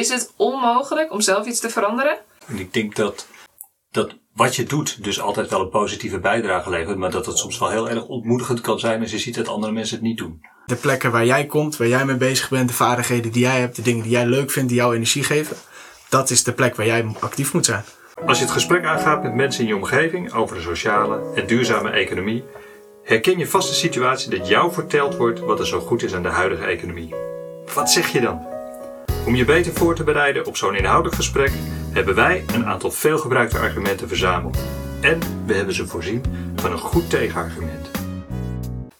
[0.00, 2.16] Is het onmogelijk om zelf iets te veranderen?
[2.46, 3.26] En ik denk dat,
[3.90, 7.58] dat wat je doet dus altijd wel een positieve bijdrage levert, maar dat het soms
[7.58, 10.40] wel heel erg ontmoedigend kan zijn als je ziet dat andere mensen het niet doen.
[10.66, 13.76] De plekken waar jij komt, waar jij mee bezig bent, de vaardigheden die jij hebt,
[13.76, 15.56] de dingen die jij leuk vindt, die jou energie geven,
[16.08, 17.84] dat is de plek waar jij actief moet zijn.
[18.26, 21.90] Als je het gesprek aangaat met mensen in je omgeving over de sociale en duurzame
[21.90, 22.44] economie,
[23.04, 26.22] herken je vast de situatie dat jou verteld wordt wat er zo goed is aan
[26.22, 27.14] de huidige economie.
[27.74, 28.59] Wat zeg je dan?
[29.26, 31.52] Om je beter voor te bereiden op zo'n inhoudelijk gesprek
[31.92, 34.58] hebben wij een aantal veelgebruikte argumenten verzameld.
[35.00, 36.24] En we hebben ze voorzien
[36.56, 37.90] van een goed tegenargument.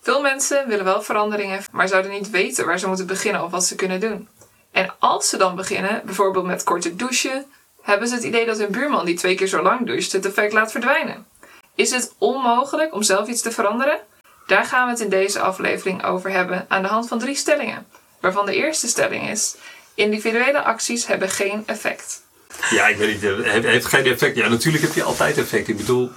[0.01, 3.64] Veel mensen willen wel veranderingen, maar zouden niet weten waar ze moeten beginnen of wat
[3.64, 4.28] ze kunnen doen.
[4.70, 7.47] En als ze dan beginnen, bijvoorbeeld met korte douchen,
[7.83, 10.52] hebben ze het idee dat hun buurman die twee keer zo lang doucht het effect
[10.52, 11.27] laat verdwijnen.
[11.75, 14.00] Is het onmogelijk om zelf iets te veranderen?
[14.47, 17.87] Daar gaan we het in deze aflevering over hebben aan de hand van drie stellingen.
[18.20, 19.56] Waarvan de eerste stelling is:
[20.01, 22.23] individuele acties hebben geen effect.
[22.71, 23.47] Ja, ik weet niet.
[23.47, 24.37] Het heeft geen effect.
[24.37, 25.69] Ja, natuurlijk heb je altijd effect.
[25.69, 26.11] Ik bedoel,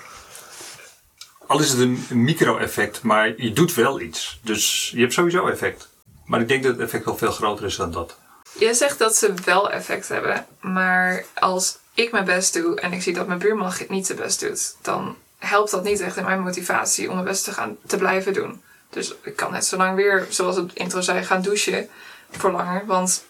[1.47, 4.39] al is het een micro-effect, maar je doet wel iets.
[4.41, 5.89] Dus je hebt sowieso effect.
[6.25, 8.17] Maar ik denk dat het effect wel veel groter is dan dat.
[8.59, 13.01] Je zegt dat ze wel effect hebben, maar als ik mijn best doe en ik
[13.01, 16.41] zie dat mijn buurman niet zijn best doet, dan helpt dat niet echt in mijn
[16.41, 18.61] motivatie om mijn best te gaan te blijven doen.
[18.89, 21.89] Dus ik kan net zo lang weer, zoals het intro zei, gaan douchen
[22.31, 23.23] voor langer, want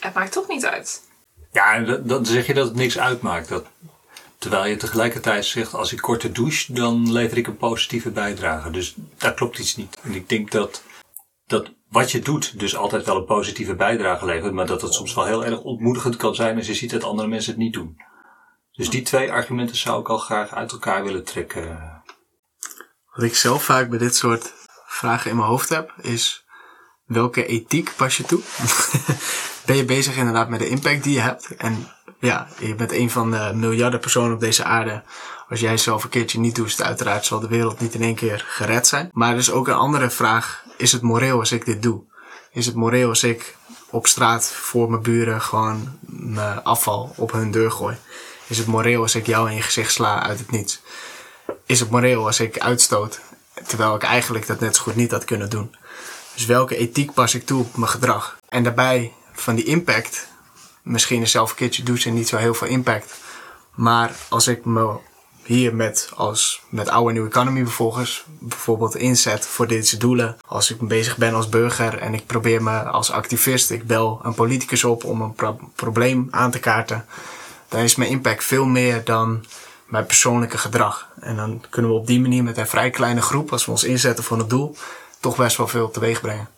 [0.00, 1.02] het maakt toch niet uit.
[1.52, 3.48] Ja, dan zeg je dat het niks uitmaakt.
[3.48, 3.66] Dat,
[4.38, 8.70] terwijl je tegelijkertijd zegt, als ik korter douche, dan lever ik een positieve bijdrage.
[8.70, 9.98] Dus daar klopt iets niet.
[10.02, 10.82] En ik denk dat,
[11.46, 15.14] dat wat je doet dus altijd wel een positieve bijdrage levert, maar dat het soms
[15.14, 17.96] wel heel erg ontmoedigend kan zijn als je ziet dat andere mensen het niet doen.
[18.72, 22.02] Dus die twee argumenten zou ik al graag uit elkaar willen trekken.
[23.12, 24.52] Wat ik zelf vaak bij dit soort
[24.86, 26.44] vragen in mijn hoofd heb, is
[27.04, 28.40] welke ethiek pas je toe?
[29.66, 31.56] ben je bezig inderdaad met de impact die je hebt?
[31.56, 31.88] En
[32.20, 35.02] ja, je bent een van de miljarden personen op deze aarde.
[35.48, 38.44] Als jij zelf een keertje niet doet, uiteraard zal de wereld niet in één keer
[38.48, 39.10] gered zijn.
[39.12, 40.64] Maar er is ook een andere vraag.
[40.76, 42.02] Is het moreel als ik dit doe?
[42.52, 43.56] Is het moreel als ik
[43.90, 47.96] op straat voor mijn buren gewoon mijn afval op hun deur gooi?
[48.46, 50.80] Is het moreel als ik jou in je gezicht sla uit het niets?
[51.66, 53.20] Is het moreel als ik uitstoot,
[53.66, 55.74] terwijl ik eigenlijk dat net zo goed niet had kunnen doen?
[56.34, 58.38] Dus welke ethiek pas ik toe op mijn gedrag?
[58.48, 60.28] En daarbij van die impact,
[60.82, 63.14] misschien is zelf een keertje douchen niet zo heel veel impact.
[63.74, 64.96] Maar als ik me
[65.46, 70.36] hier met, als, met oude New Economy bijvolgens, bijvoorbeeld inzet voor deze doelen.
[70.46, 74.34] Als ik bezig ben als burger en ik probeer me als activist, ik bel een
[74.34, 75.34] politicus op om een
[75.74, 77.06] probleem aan te kaarten.
[77.68, 79.44] Dan is mijn impact veel meer dan
[79.86, 81.08] mijn persoonlijke gedrag.
[81.20, 83.84] En dan kunnen we op die manier met een vrij kleine groep, als we ons
[83.84, 84.76] inzetten voor het doel,
[85.20, 86.48] toch best wel veel teweeg brengen.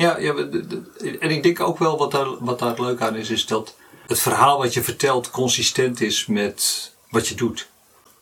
[0.00, 0.34] Ja, ja,
[1.20, 4.20] en ik denk ook wel wat daar, wat daar leuk aan is, is dat het
[4.20, 7.68] verhaal wat je vertelt consistent is met wat je doet.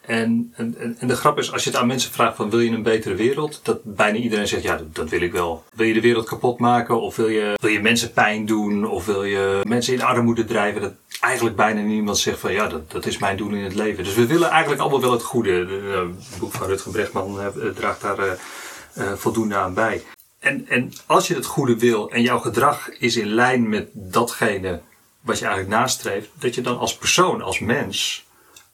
[0.00, 2.71] En, en, en de grap is, als je het aan mensen vraagt van wil je
[2.71, 5.65] een betere wereld, dat bijna iedereen zegt ja, dat, wil ik wel.
[5.75, 9.06] Wil je de wereld kapot maken of wil je, wil je mensen pijn doen of
[9.06, 10.81] wil je mensen in armoede drijven?
[10.81, 14.05] Dat eigenlijk bijna niemand zegt van ja, dat, dat is mijn doel in het leven.
[14.05, 15.50] Dus we willen eigenlijk allemaal wel het goede.
[15.50, 18.33] Het boek van Rutger Brechtman uh, draagt daar uh,
[18.99, 20.03] uh, voldoende aan bij.
[20.48, 24.81] En, en als je het goede wil en jouw gedrag is in lijn met datgene
[25.20, 28.26] wat je eigenlijk nastreeft, dat je dan als persoon, als mens,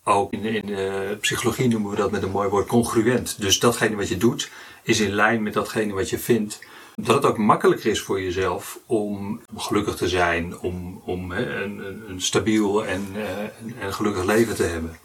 [0.04, 3.40] ook in, in de psychologie noemen we dat met een mooi woord congruent.
[3.40, 4.50] Dus datgene wat je doet
[4.82, 6.58] is in lijn met datgene wat je vindt.
[6.94, 12.20] Dat het ook makkelijker is voor jezelf om gelukkig te zijn, om, om een, een,
[12.20, 14.98] stabiel en, uh, en gelukkig leven te hebben.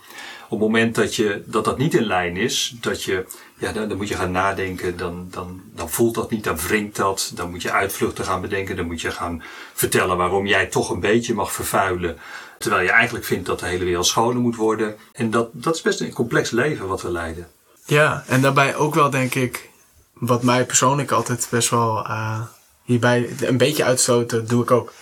[0.50, 3.26] Op het moment dat, je, dat dat niet in lijn is, dat je,
[3.58, 6.96] ja, dan, dan, moet je gaan nadenken, dan, dan, dan voelt dat niet, dan wringt
[6.96, 9.44] dat, dan moet je uitvluchten gaan bedenken, dan moet je gaan
[9.74, 12.18] vertellen waarom jij toch een beetje mag vervuilen.
[12.58, 14.96] Terwijl je eigenlijk vindt dat de hele wereld schoner moet worden.
[15.14, 17.48] En dat, dat is best een complex leven wat we leiden.
[17.86, 19.70] Ja, en daarbij ook wel denk ik,
[20.14, 22.42] wat mij persoonlijk altijd best wel uh,
[22.84, 24.94] hierbij een beetje uitstoten, doe ik ook.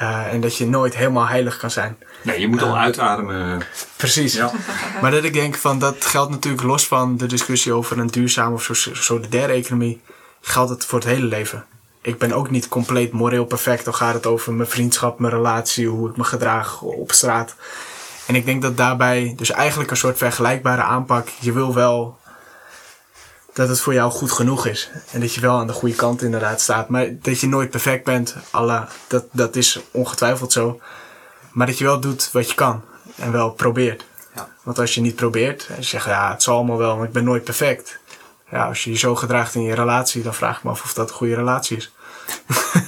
[0.00, 1.98] Uh, en dat je nooit helemaal heilig kan zijn.
[2.22, 3.62] Nee, je moet al uh, uitademen.
[3.96, 4.34] Precies.
[4.34, 4.50] Ja.
[5.02, 8.54] maar dat ik denk van, dat geldt natuurlijk los van de discussie over een duurzame
[8.54, 10.00] of solidaire economie.
[10.40, 11.64] Geldt het voor het hele leven
[12.02, 13.84] ik ben ook niet compleet moreel perfect.
[13.84, 17.54] Dan gaat het over mijn vriendschap, mijn relatie, hoe ik me gedraag op straat.
[18.26, 21.28] En ik denk dat daarbij dus eigenlijk een soort vergelijkbare aanpak.
[21.40, 22.18] Je wil wel
[23.52, 24.90] dat het voor jou goed genoeg is.
[25.10, 26.88] En dat je wel aan de goede kant inderdaad staat.
[26.88, 30.80] Maar dat je nooit perfect bent, Allah, dat, dat is ongetwijfeld zo.
[31.52, 32.82] Maar dat je wel doet wat je kan.
[33.16, 34.04] En wel probeert.
[34.34, 34.48] Ja.
[34.62, 37.12] Want als je niet probeert en je zegt, ja, het zal allemaal wel, maar ik
[37.12, 38.00] ben nooit perfect
[38.52, 40.94] ja, als je je zo gedraagt in je relatie, dan vraag ik me af of
[40.94, 41.92] dat een goede relatie is.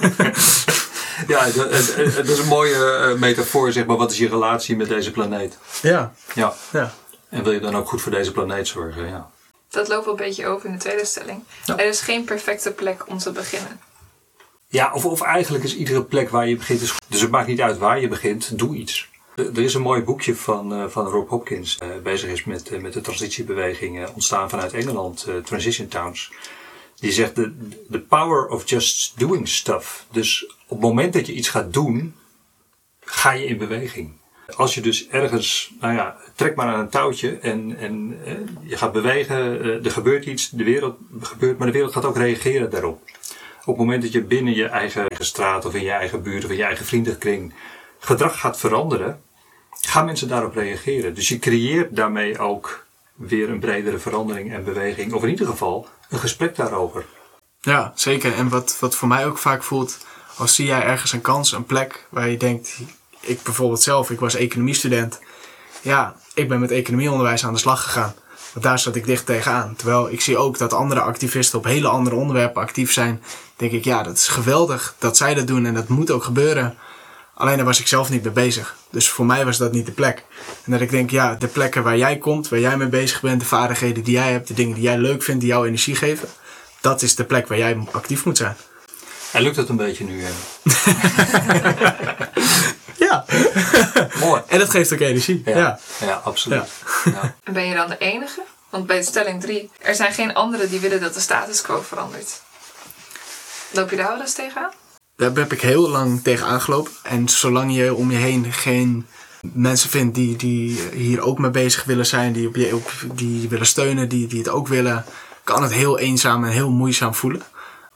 [1.27, 1.71] ja, dat,
[2.15, 3.97] dat is een mooie eh, metafoor, zeg maar.
[3.97, 5.57] Wat is je relatie met deze planeet?
[5.81, 6.53] Ja, Ja.
[6.71, 6.93] ja.
[7.29, 9.07] En wil je dan ook goed voor deze planeet zorgen?
[9.07, 9.29] Ja.
[9.75, 11.43] Dat loopt wel een beetje over in de tweede stelling.
[11.65, 11.77] Ja.
[11.77, 13.79] Er is geen perfecte plek om te beginnen.
[14.67, 16.81] Ja, of, of eigenlijk is iedere plek waar je begint.
[16.81, 17.01] is goed.
[17.07, 19.09] Dus het maakt niet uit waar je begint, doe iets.
[19.35, 22.81] Er is een mooi boekje van, eh, van Rob Hopkins, eh, bezig is met, eh,
[22.81, 26.31] met de transitiebeweging, ontstaan vanuit Engeland, Transition Towns.
[26.95, 27.53] Die zegt: the,
[27.91, 30.05] the power of just doing stuff.
[30.11, 32.15] Dus op het moment dat je iets gaat doen,
[32.99, 34.13] ga je in beweging.
[34.55, 38.77] Als je dus ergens, nou ja, trek maar aan een touwtje en, en eh, je
[38.77, 42.69] gaat bewegen, eh, er gebeurt iets, de wereld gebeurt, maar de wereld gaat ook reageren
[42.69, 43.01] daarop.
[43.59, 46.49] Op het moment dat je binnen je eigen, straat of in je eigen buurt of
[46.49, 47.53] in je eigen vriendenkring
[47.99, 49.21] gedrag gaat veranderen,
[49.81, 51.13] gaan mensen daarop reageren.
[51.13, 55.87] Dus je creëert daarmee ook weer een bredere verandering en beweging, of in ieder geval
[56.09, 57.05] een gesprek daarover.
[57.61, 58.33] Ja, zeker.
[58.33, 60.05] En wat, wat voor mij ook vaak voelt,
[60.37, 62.79] als zie jij ergens een kans, een plek waar je denkt,
[63.25, 65.19] ik bijvoorbeeld zelf, ik was economiestudent.
[65.81, 68.13] Ja, ik ben met economieonderwijs aan de slag gegaan.
[68.53, 69.75] Want daar zat ik dicht tegenaan.
[69.75, 73.23] Terwijl ik zie ook dat andere activisten op hele andere onderwerpen actief zijn.
[73.55, 76.77] Denk ik, ja, dat is geweldig dat zij dat doen en dat moet ook gebeuren.
[77.33, 78.75] Alleen daar was ik zelf niet mee bezig.
[78.89, 80.23] Dus voor mij was dat niet de plek.
[80.63, 83.39] En dat ik denk, ja, de plekken waar jij komt, waar jij mee bezig bent,
[83.39, 86.27] de vaardigheden die jij hebt, de dingen die jij leuk vindt, die jou energie geven.
[86.81, 88.55] Dat is de plek waar jij actief moet zijn.
[89.35, 90.23] En lukt het een beetje nu?
[90.23, 90.31] eh?
[92.97, 93.25] Ja.
[94.25, 94.41] Mooi.
[94.47, 95.41] En dat geeft ook energie.
[95.45, 95.57] Ja.
[95.57, 96.21] Ja, ja.
[96.23, 96.63] absoluut.
[97.05, 97.35] Ja.
[97.43, 98.41] En ben je dan de enige?
[98.69, 102.41] Want bij stelling 3, er zijn geen anderen die willen dat de status quo verandert.
[103.71, 104.71] Loop je daar wel eens tegenaan?
[105.15, 106.91] Daar heb ik heel lang tegen aangelopen.
[107.03, 109.07] En zolang je om je heen geen
[109.41, 113.49] mensen vindt die, die hier ook mee bezig willen zijn, die, op je, op, die
[113.49, 115.05] willen steunen, die, die het ook willen,
[115.43, 117.41] kan het heel eenzaam en heel moeizaam voelen.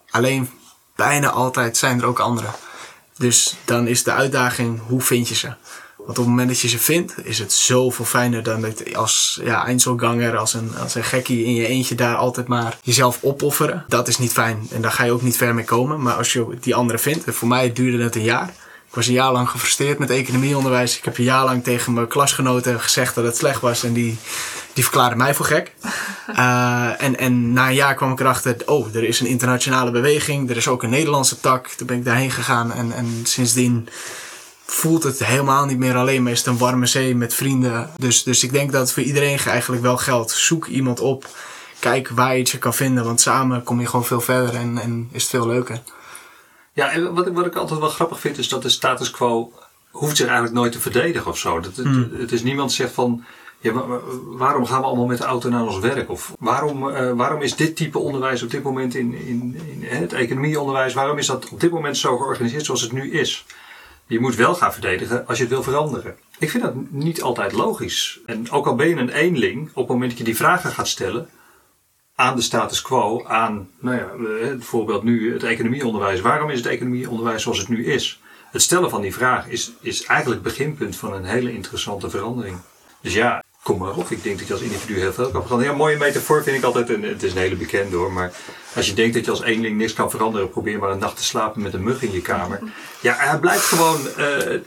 [0.09, 0.50] Alleen
[0.99, 2.51] bijna altijd zijn er ook anderen.
[3.17, 5.47] Dus dan is de uitdaging, hoe vind je ze?
[5.97, 9.39] Want op het moment dat je ze vindt, is het zoveel fijner dan dat als
[9.43, 9.75] ja,
[10.35, 13.85] als een, als een gekkie in je eentje daar altijd maar jezelf opofferen.
[13.87, 16.01] Dat is niet fijn en daar ga je ook niet ver mee komen.
[16.01, 18.53] Maar als je die anderen vindt, en voor mij duurde het een jaar.
[18.89, 20.97] Ik was een jaar lang gefrustreerd met economieonderwijs.
[20.97, 24.18] Ik heb een jaar lang tegen mijn klasgenoten gezegd dat het slecht was en die,
[24.74, 25.71] die verklaarden mij voor gek.
[26.30, 30.50] Uh, en, en na een jaar kwam ik erachter, oh, er is een internationale beweging,
[30.50, 31.68] er is ook een Nederlandse tak.
[31.68, 33.89] Toen ben ik daarheen gegaan en, en sindsdien
[34.65, 37.89] voelt het helemaal niet meer alleen maar is het een warme zee met vrienden.
[37.97, 40.31] Dus, dus ik denk dat het voor iedereen eigenlijk wel geldt.
[40.31, 41.27] Zoek iemand op,
[41.80, 45.09] kijk waar je je kan vinden, want samen kom je gewoon veel verder en, en
[45.12, 45.81] is het veel leuker.
[46.79, 49.51] Ja, en wat, ik- wat ik altijd wel grappig vind is dat de status quo
[49.91, 51.59] hoeft zich eigenlijk nooit te verdedigen of zo.
[51.59, 51.85] Dat, het,
[52.17, 53.23] het is niemand zegt van,
[53.59, 56.09] ja, wa- wa- waarom gaan we allemaal met de auto naar ons werk?
[56.09, 60.13] Of waarom, eh, waarom is dit type onderwijs op dit moment in, in, in het
[60.13, 63.45] economieonderwijs, waarom is dat op dit moment zo georganiseerd zoals het nu is?
[64.07, 66.15] Je moet wel gaan verdedigen als je het wil veranderen.
[66.39, 68.19] Ik vind dat niet altijd logisch.
[68.25, 70.87] En ook al ben je een eenling, op het moment dat je die vragen gaat
[70.87, 71.29] stellen,
[72.19, 76.21] aan de status quo, aan, nou ja, eh, bijvoorbeeld nu het economieonderwijs.
[76.21, 78.21] Waarom is het economieonderwijs zoals het nu is?
[78.51, 82.57] Het stellen van die vraag is, is eigenlijk het beginpunt van een hele interessante verandering.
[83.01, 84.10] Dus ja, kom maar op.
[84.10, 85.74] Ik denk dat je als individu heel veel kan veranderen.
[85.74, 88.33] Ja, mooie metafoor vind ik altijd, en het is een hele bekende hoor, maar
[88.75, 91.24] als je denkt dat je als eenling niks kan veranderen, probeer maar een nacht te
[91.24, 92.60] slapen met een mug in je kamer.
[93.01, 94.60] Ja, hij blijft gewoon, eh,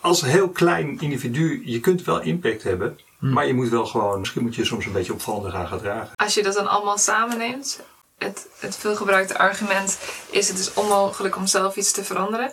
[0.00, 2.98] als heel klein individu, je kunt wel impact hebben,
[3.32, 6.16] maar je moet wel gewoon, misschien moet je soms een beetje opvallender gaan gedragen.
[6.16, 7.80] Als je dat dan allemaal samenneemt,
[8.18, 9.98] het, het veelgebruikte argument
[10.30, 12.52] is het is onmogelijk om zelf iets te veranderen.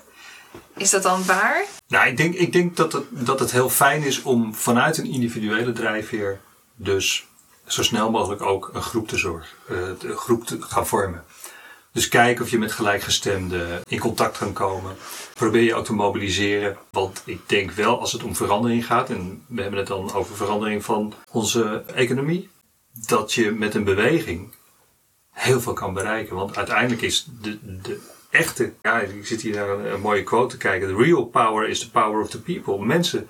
[0.78, 1.66] Is dat dan waar?
[1.88, 5.12] Nou, ik denk, ik denk dat, het, dat het heel fijn is om vanuit een
[5.12, 6.40] individuele drijfveer
[6.76, 7.26] dus
[7.66, 9.78] zo snel mogelijk ook een groep te zorgen, eh,
[10.10, 11.24] een groep te gaan vormen.
[11.92, 14.96] Dus kijk of je met gelijkgestemden in contact kan komen.
[15.34, 16.78] Probeer je ook te mobiliseren.
[16.90, 20.36] Want ik denk wel als het om verandering gaat, en we hebben het dan over
[20.36, 22.50] verandering van onze economie,
[23.08, 24.54] dat je met een beweging
[25.32, 26.36] heel veel kan bereiken.
[26.36, 30.50] Want uiteindelijk is de, de echte, ja, ik zit hier naar een, een mooie quote
[30.50, 30.88] te kijken.
[30.88, 32.86] The real power is the power of the people.
[32.86, 33.28] Mensen,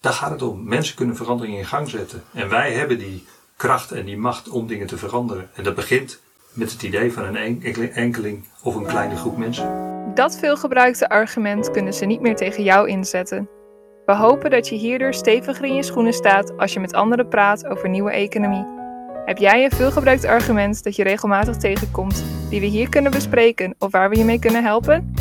[0.00, 0.64] daar gaat het om.
[0.64, 2.22] Mensen kunnen verandering in gang zetten.
[2.32, 3.26] En wij hebben die
[3.56, 5.50] kracht en die macht om dingen te veranderen.
[5.54, 6.20] En dat begint
[6.52, 9.90] met het idee van een en- enkeling of een kleine groep mensen.
[10.14, 13.48] Dat veelgebruikte argument kunnen ze niet meer tegen jou inzetten.
[14.06, 17.66] We hopen dat je hierdoor steviger in je schoenen staat als je met anderen praat
[17.66, 18.66] over nieuwe economie.
[19.24, 23.90] Heb jij een veelgebruikt argument dat je regelmatig tegenkomt, die we hier kunnen bespreken of
[23.90, 25.14] waar we je mee kunnen helpen?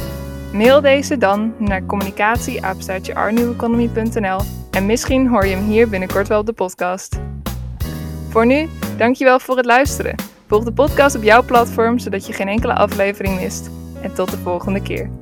[0.54, 4.40] Mail deze dan naar communicatie@arneweconomy.nl
[4.72, 7.20] en misschien hoor je hem hier binnenkort wel op de podcast.
[8.30, 10.31] Voor nu, dankjewel voor het luisteren.
[10.52, 13.70] Volg de podcast op jouw platform zodat je geen enkele aflevering mist.
[14.02, 15.21] En tot de volgende keer.